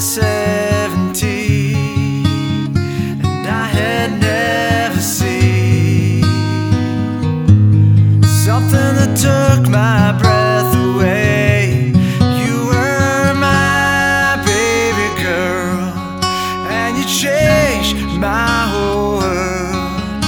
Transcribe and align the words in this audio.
seventeen, 0.00 1.56
and 3.24 3.46
I 3.46 3.66
had 3.66 4.10
never 4.20 5.00
seen 5.00 6.22
something 8.44 8.94
that 8.98 9.16
took 9.16 9.68
my 9.70 10.12
breath 10.20 10.74
away. 10.90 11.92
You 12.40 12.66
were 12.66 13.34
my 13.34 14.36
baby 14.44 15.08
girl, 15.22 15.78
and 16.68 16.96
you 16.98 17.04
changed 17.04 17.96
my 18.18 18.66
whole 18.72 19.18
world. 19.18 20.24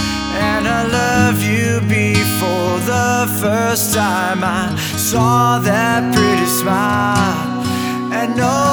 And 0.48 0.68
I 0.68 0.86
love 0.86 1.42
you 1.42 1.80
before 1.88 2.78
the 2.80 3.26
first 3.40 3.94
time 3.94 4.44
I 4.44 4.74
saw 4.96 5.58
that 5.58 6.14
pretty 6.14 6.46
smile, 6.46 7.64
and 8.12 8.36
no. 8.36 8.65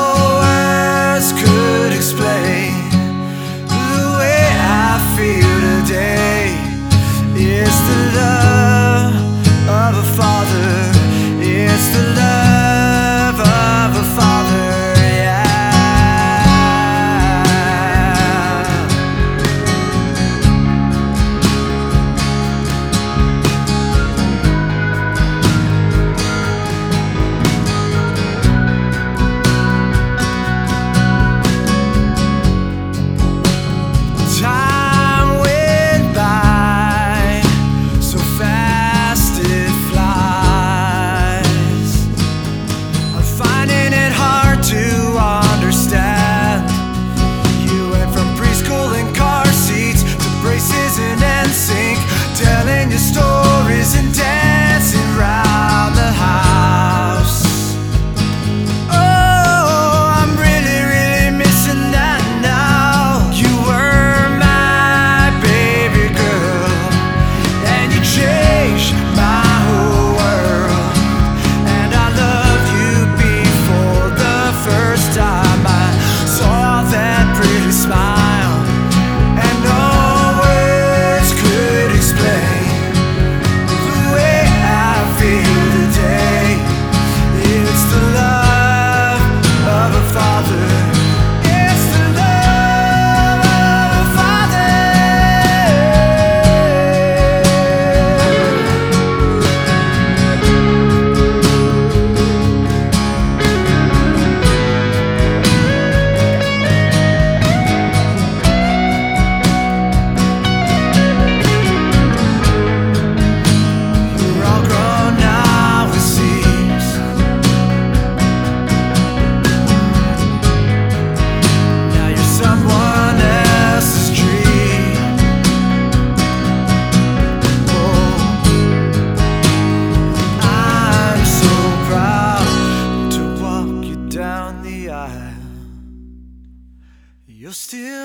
Still 137.53 138.02